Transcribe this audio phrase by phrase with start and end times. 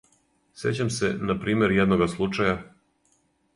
[0.61, 2.59] Сећам се, на пример, једнога случаја